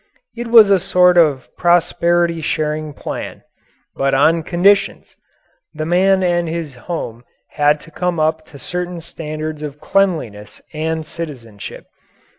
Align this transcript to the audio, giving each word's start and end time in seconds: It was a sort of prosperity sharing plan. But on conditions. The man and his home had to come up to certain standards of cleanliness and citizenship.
It 0.35 0.47
was 0.47 0.71
a 0.71 0.79
sort 0.79 1.15
of 1.15 1.47
prosperity 1.57 2.41
sharing 2.41 2.91
plan. 2.91 3.43
But 3.95 4.15
on 4.15 4.41
conditions. 4.41 5.15
The 5.75 5.85
man 5.85 6.23
and 6.23 6.49
his 6.49 6.73
home 6.73 7.23
had 7.49 7.79
to 7.81 7.91
come 7.91 8.19
up 8.19 8.43
to 8.47 8.57
certain 8.57 8.99
standards 9.01 9.61
of 9.61 9.79
cleanliness 9.79 10.59
and 10.73 11.05
citizenship. 11.05 11.85